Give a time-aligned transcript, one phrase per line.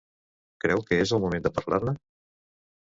[0.65, 1.97] Creu que és el moment de parlar-ne?